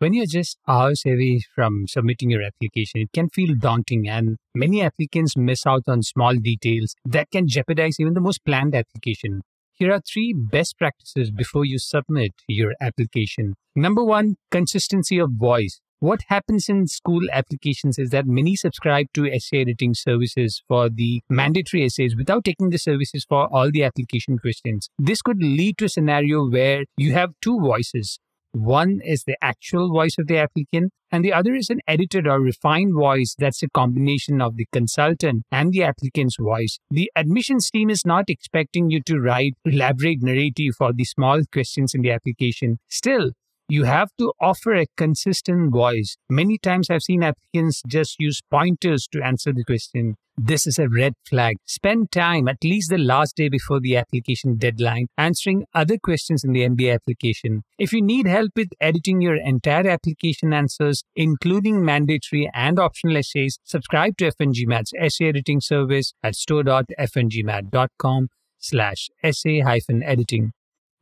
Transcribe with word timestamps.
When 0.00 0.14
you're 0.14 0.26
just 0.26 0.58
hours 0.68 1.02
away 1.04 1.40
from 1.56 1.86
submitting 1.88 2.30
your 2.30 2.42
application, 2.42 3.00
it 3.00 3.10
can 3.12 3.28
feel 3.30 3.56
daunting, 3.56 4.08
and 4.08 4.36
many 4.54 4.80
applicants 4.80 5.36
miss 5.36 5.66
out 5.66 5.82
on 5.88 6.04
small 6.04 6.36
details 6.36 6.94
that 7.04 7.32
can 7.32 7.48
jeopardize 7.48 7.96
even 7.98 8.14
the 8.14 8.20
most 8.20 8.44
planned 8.44 8.76
application. 8.76 9.42
Here 9.72 9.92
are 9.92 10.00
three 10.00 10.32
best 10.32 10.78
practices 10.78 11.32
before 11.32 11.64
you 11.64 11.80
submit 11.80 12.30
your 12.46 12.74
application. 12.80 13.54
Number 13.74 14.04
one, 14.04 14.36
consistency 14.52 15.18
of 15.18 15.32
voice. 15.32 15.80
What 15.98 16.20
happens 16.28 16.68
in 16.68 16.86
school 16.86 17.22
applications 17.32 17.98
is 17.98 18.10
that 18.10 18.24
many 18.24 18.54
subscribe 18.54 19.06
to 19.14 19.26
essay 19.26 19.62
editing 19.62 19.94
services 19.94 20.62
for 20.68 20.88
the 20.88 21.22
mandatory 21.28 21.84
essays 21.84 22.14
without 22.14 22.44
taking 22.44 22.70
the 22.70 22.78
services 22.78 23.26
for 23.28 23.48
all 23.52 23.72
the 23.72 23.82
application 23.82 24.38
questions. 24.38 24.90
This 24.96 25.22
could 25.22 25.42
lead 25.42 25.76
to 25.78 25.86
a 25.86 25.88
scenario 25.88 26.48
where 26.48 26.84
you 26.96 27.14
have 27.14 27.32
two 27.42 27.58
voices. 27.58 28.20
One 28.58 29.00
is 29.04 29.22
the 29.22 29.36
actual 29.40 29.88
voice 29.88 30.16
of 30.18 30.26
the 30.26 30.38
applicant, 30.38 30.92
and 31.12 31.24
the 31.24 31.32
other 31.32 31.54
is 31.54 31.70
an 31.70 31.78
edited 31.86 32.26
or 32.26 32.40
refined 32.40 32.92
voice 32.92 33.36
that's 33.38 33.62
a 33.62 33.68
combination 33.70 34.42
of 34.42 34.56
the 34.56 34.66
consultant 34.72 35.44
and 35.52 35.70
the 35.72 35.84
applicant's 35.84 36.38
voice. 36.40 36.80
The 36.90 37.08
admissions 37.14 37.70
team 37.70 37.88
is 37.88 38.04
not 38.04 38.24
expecting 38.28 38.90
you 38.90 39.00
to 39.02 39.20
write 39.20 39.54
elaborate 39.64 40.22
narrative 40.22 40.74
for 40.76 40.92
the 40.92 41.04
small 41.04 41.42
questions 41.52 41.94
in 41.94 42.02
the 42.02 42.10
application. 42.10 42.80
Still, 42.88 43.30
you 43.68 43.84
have 43.84 44.08
to 44.18 44.32
offer 44.40 44.74
a 44.74 44.86
consistent 44.96 45.70
voice. 45.70 46.16
Many 46.30 46.56
times 46.56 46.88
I've 46.88 47.02
seen 47.02 47.22
applicants 47.22 47.82
just 47.86 48.16
use 48.18 48.40
pointers 48.50 49.06
to 49.12 49.22
answer 49.22 49.52
the 49.52 49.64
question. 49.64 50.16
This 50.40 50.66
is 50.68 50.78
a 50.78 50.88
red 50.88 51.14
flag. 51.28 51.56
Spend 51.66 52.12
time, 52.12 52.46
at 52.48 52.62
least 52.62 52.90
the 52.90 52.96
last 52.96 53.34
day 53.36 53.48
before 53.48 53.80
the 53.80 53.96
application 53.96 54.56
deadline, 54.56 55.08
answering 55.18 55.64
other 55.74 55.98
questions 55.98 56.44
in 56.44 56.52
the 56.52 56.66
MBA 56.66 56.94
application. 56.94 57.64
If 57.78 57.92
you 57.92 58.00
need 58.00 58.26
help 58.26 58.52
with 58.54 58.68
editing 58.80 59.20
your 59.20 59.36
entire 59.36 59.88
application 59.88 60.52
answers, 60.52 61.02
including 61.16 61.84
mandatory 61.84 62.48
and 62.54 62.78
optional 62.78 63.16
essays, 63.16 63.58
subscribe 63.64 64.16
to 64.18 64.30
F1GMAT's 64.30 64.92
essay 64.98 65.28
editing 65.28 65.60
service 65.60 66.14
at 66.22 66.36
store.f1gmat.com 66.36 68.28
slash 68.58 69.08
essay 69.22 69.60
hyphen 69.60 70.02
editing. 70.04 70.52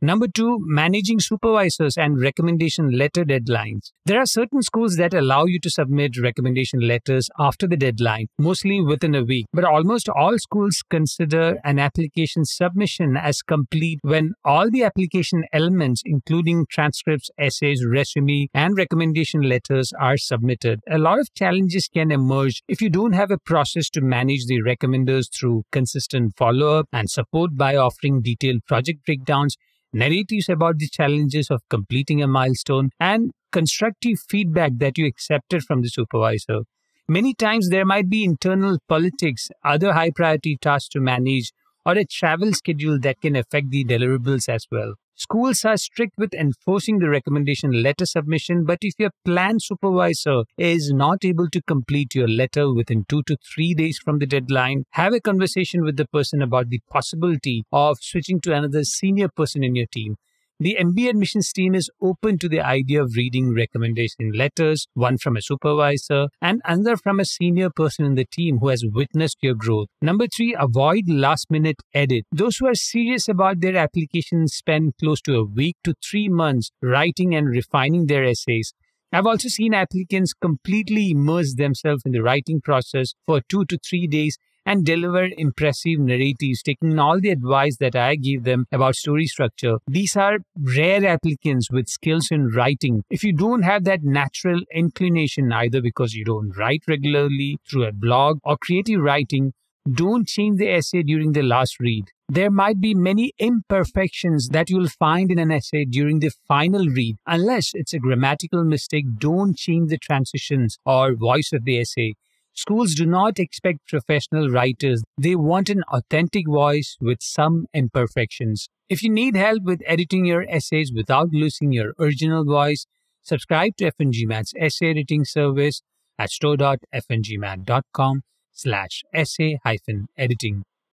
Number 0.02 0.28
two, 0.28 0.58
managing 0.60 1.20
supervisors 1.20 1.96
and 1.96 2.20
recommendation 2.20 2.90
letter 2.90 3.24
deadlines. 3.24 3.92
There 4.04 4.20
are 4.20 4.26
certain 4.26 4.60
schools 4.60 4.96
that 4.96 5.14
allow 5.14 5.46
you 5.46 5.58
to 5.60 5.70
submit 5.70 6.20
recommendation 6.20 6.80
letters 6.80 7.30
after 7.38 7.66
the 7.66 7.78
deadline, 7.78 8.26
mostly 8.38 8.82
within 8.82 9.14
a 9.14 9.24
week. 9.24 9.46
But 9.54 9.64
almost 9.64 10.10
all 10.10 10.38
schools 10.38 10.82
consider 10.90 11.56
an 11.64 11.78
application 11.78 12.44
submission 12.44 13.16
as 13.16 13.40
complete 13.40 13.98
when 14.02 14.34
all 14.44 14.70
the 14.70 14.84
application 14.84 15.44
elements, 15.54 16.02
including 16.04 16.66
transcripts, 16.70 17.30
essays, 17.38 17.82
resume, 17.82 18.48
and 18.52 18.76
recommendation 18.76 19.40
letters, 19.40 19.94
are 19.98 20.18
submitted. 20.18 20.80
A 20.90 20.98
lot 20.98 21.20
of 21.20 21.32
challenges 21.32 21.88
can 21.88 22.12
emerge 22.12 22.62
if 22.68 22.82
you 22.82 22.90
don't 22.90 23.14
have 23.14 23.30
a 23.30 23.38
process 23.38 23.88
to 23.90 24.02
manage 24.02 24.44
the 24.44 24.60
recommenders 24.60 25.34
through 25.34 25.62
consistent 25.72 26.34
follow 26.36 26.80
up 26.80 26.86
and 26.92 27.08
support 27.08 27.56
by 27.56 27.76
offering 27.76 28.20
detailed 28.20 28.60
project 28.66 29.06
breakdowns 29.06 29.56
narratives 29.92 30.48
about 30.48 30.78
the 30.78 30.88
challenges 30.88 31.50
of 31.50 31.62
completing 31.68 32.22
a 32.22 32.26
milestone, 32.26 32.90
and 33.00 33.32
constructive 33.52 34.18
feedback 34.28 34.72
that 34.76 34.98
you 34.98 35.06
accepted 35.06 35.62
from 35.62 35.82
the 35.82 35.88
supervisor. 35.88 36.60
Many 37.08 37.34
times 37.34 37.68
there 37.70 37.84
might 37.84 38.08
be 38.08 38.24
internal 38.24 38.78
politics, 38.88 39.50
other 39.64 39.92
high 39.92 40.10
priority 40.10 40.56
tasks 40.56 40.88
to 40.90 41.00
manage, 41.00 41.52
or 41.84 41.92
a 41.94 42.04
travel 42.04 42.52
schedule 42.52 42.98
that 43.00 43.20
can 43.20 43.36
affect 43.36 43.70
the 43.70 43.84
deliverables 43.84 44.48
as 44.48 44.66
well. 44.70 44.94
Schools 45.18 45.64
are 45.64 45.78
strict 45.78 46.12
with 46.18 46.34
enforcing 46.34 46.98
the 46.98 47.08
recommendation 47.08 47.82
letter 47.82 48.04
submission, 48.04 48.64
but 48.64 48.78
if 48.82 48.94
your 48.98 49.10
plan 49.24 49.58
supervisor 49.58 50.44
is 50.58 50.92
not 50.92 51.24
able 51.24 51.48
to 51.50 51.62
complete 51.62 52.14
your 52.14 52.28
letter 52.28 52.70
within 52.72 53.04
two 53.08 53.22
to 53.22 53.36
three 53.38 53.72
days 53.72 53.98
from 53.98 54.18
the 54.18 54.26
deadline, 54.26 54.84
have 54.90 55.14
a 55.14 55.20
conversation 55.20 55.82
with 55.82 55.96
the 55.96 56.06
person 56.06 56.42
about 56.42 56.68
the 56.68 56.80
possibility 56.90 57.64
of 57.72 57.96
switching 58.00 58.40
to 58.42 58.54
another 58.54 58.84
senior 58.84 59.28
person 59.28 59.64
in 59.64 59.74
your 59.74 59.86
team. 59.86 60.16
The 60.58 60.78
MBA 60.80 61.10
admissions 61.10 61.52
team 61.52 61.74
is 61.74 61.90
open 62.00 62.38
to 62.38 62.48
the 62.48 62.60
idea 62.60 63.02
of 63.02 63.12
reading 63.14 63.54
recommendation 63.54 64.32
letters, 64.32 64.86
one 64.94 65.18
from 65.18 65.36
a 65.36 65.42
supervisor 65.42 66.28
and 66.40 66.62
another 66.64 66.96
from 66.96 67.20
a 67.20 67.26
senior 67.26 67.68
person 67.68 68.06
in 68.06 68.14
the 68.14 68.24
team 68.24 68.60
who 68.60 68.68
has 68.68 68.82
witnessed 68.82 69.36
your 69.42 69.54
growth. 69.54 69.88
Number 70.00 70.26
three, 70.26 70.56
avoid 70.58 71.10
last 71.10 71.50
minute 71.50 71.82
edit. 71.92 72.24
Those 72.32 72.56
who 72.56 72.68
are 72.68 72.74
serious 72.74 73.28
about 73.28 73.60
their 73.60 73.76
applications 73.76 74.54
spend 74.54 74.94
close 74.98 75.20
to 75.22 75.34
a 75.34 75.44
week 75.44 75.76
to 75.84 75.92
three 76.02 76.30
months 76.30 76.70
writing 76.80 77.34
and 77.34 77.48
refining 77.48 78.06
their 78.06 78.24
essays. 78.24 78.72
I've 79.12 79.26
also 79.26 79.48
seen 79.48 79.74
applicants 79.74 80.32
completely 80.32 81.10
immerse 81.10 81.54
themselves 81.54 82.02
in 82.06 82.12
the 82.12 82.22
writing 82.22 82.62
process 82.62 83.12
for 83.26 83.42
two 83.46 83.66
to 83.66 83.78
three 83.86 84.06
days 84.06 84.38
and 84.66 84.84
deliver 84.84 85.28
impressive 85.38 86.00
narratives, 86.00 86.62
taking 86.62 86.98
all 86.98 87.20
the 87.20 87.30
advice 87.30 87.76
that 87.78 87.96
I 87.96 88.16
give 88.16 88.44
them 88.44 88.66
about 88.72 88.96
story 88.96 89.26
structure. 89.26 89.76
These 89.86 90.16
are 90.16 90.38
rare 90.60 91.06
applicants 91.06 91.70
with 91.70 91.88
skills 91.88 92.28
in 92.30 92.48
writing. 92.48 93.04
If 93.08 93.22
you 93.22 93.32
don't 93.32 93.62
have 93.62 93.84
that 93.84 94.02
natural 94.02 94.60
inclination, 94.74 95.52
either 95.52 95.80
because 95.80 96.14
you 96.14 96.24
don't 96.24 96.56
write 96.58 96.82
regularly 96.88 97.58
through 97.70 97.84
a 97.84 97.92
blog 97.92 98.40
or 98.42 98.58
creative 98.58 99.00
writing, 99.00 99.52
don't 99.92 100.26
change 100.26 100.58
the 100.58 100.68
essay 100.68 101.04
during 101.04 101.32
the 101.32 101.42
last 101.42 101.78
read. 101.78 102.06
There 102.28 102.50
might 102.50 102.80
be 102.80 102.92
many 102.92 103.32
imperfections 103.38 104.48
that 104.48 104.68
you'll 104.68 104.88
find 104.88 105.30
in 105.30 105.38
an 105.38 105.52
essay 105.52 105.84
during 105.84 106.18
the 106.18 106.32
final 106.48 106.88
read. 106.88 107.16
Unless 107.24 107.70
it's 107.74 107.94
a 107.94 108.00
grammatical 108.00 108.64
mistake, 108.64 109.06
don't 109.18 109.56
change 109.56 109.90
the 109.90 109.98
transitions 109.98 110.76
or 110.84 111.14
voice 111.14 111.52
of 111.52 111.64
the 111.64 111.78
essay. 111.78 112.14
Schools 112.56 112.94
do 112.94 113.04
not 113.04 113.38
expect 113.38 113.86
professional 113.86 114.48
writers. 114.48 115.02
They 115.18 115.36
want 115.36 115.68
an 115.68 115.82
authentic 115.92 116.48
voice 116.48 116.96
with 117.02 117.18
some 117.20 117.66
imperfections. 117.74 118.70
If 118.88 119.02
you 119.02 119.10
need 119.10 119.36
help 119.36 119.64
with 119.64 119.82
editing 119.84 120.24
your 120.24 120.42
essays 120.48 120.90
without 120.90 121.28
losing 121.32 121.72
your 121.72 121.92
original 121.98 122.46
voice, 122.46 122.86
subscribe 123.22 123.76
to 123.76 123.92
F1GMAT's 123.92 124.54
essay 124.58 124.88
editing 124.90 125.26
service 125.26 125.82
at 126.18 126.30
store.f1gmat.com 126.30 128.22
slash 128.52 129.02
essay 129.12 129.58
hyphen 129.62 130.06
editing. 130.16 130.64